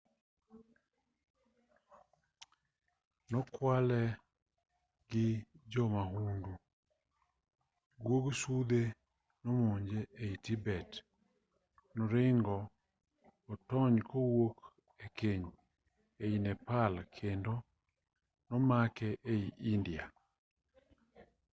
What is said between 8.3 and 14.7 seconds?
sudhe nomonje ei tibet noringo otony kowuok